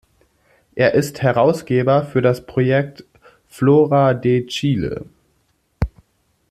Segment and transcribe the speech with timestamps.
[0.73, 3.05] Er ist Herausgeber für das Projekt
[3.47, 5.05] "Flora de Chile".